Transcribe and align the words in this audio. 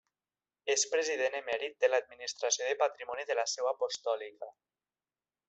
És 0.75 0.85
president 0.93 1.35
emèrit 1.39 1.77
de 1.85 1.89
l'Administració 1.91 2.71
del 2.71 2.81
Patrimoni 2.83 3.27
de 3.33 3.37
la 3.41 3.45
Seu 3.53 3.71
Apostòlica. 3.75 4.53